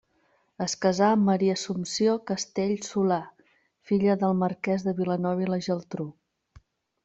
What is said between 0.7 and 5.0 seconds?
casà amb Maria Assumpció Castell Solà, filla del marquès de